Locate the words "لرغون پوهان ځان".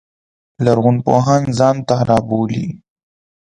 0.65-1.75